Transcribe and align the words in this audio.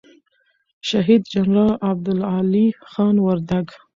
شهید 0.89 1.21
جنرال 1.33 1.71
عبدالعلي 1.89 2.67
خان 2.91 3.15
وردگ 3.25 3.67